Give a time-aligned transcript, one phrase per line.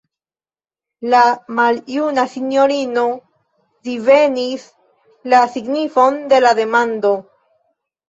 [1.13, 1.19] La
[1.59, 3.05] maljuna sinjorino
[3.91, 4.67] divenis
[5.37, 7.17] la signifon de la demando.